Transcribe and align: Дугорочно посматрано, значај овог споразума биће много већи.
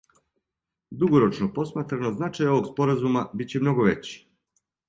Дугорочно 1.03 1.51
посматрано, 1.59 2.11
значај 2.17 2.51
овог 2.55 2.73
споразума 2.73 3.25
биће 3.43 3.65
много 3.67 3.87
већи. 3.93 4.21